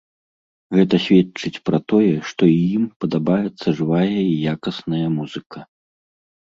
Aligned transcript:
Гэта 0.77 0.95
сведчыць 1.03 1.61
пра 1.71 1.77
тое, 1.93 2.09
што 2.31 2.43
і 2.53 2.57
ім 2.79 2.83
падабаецца 3.05 3.77
жывая 3.83 4.11
і 4.17 4.27
якасная 4.57 5.07
музыка. 5.17 5.59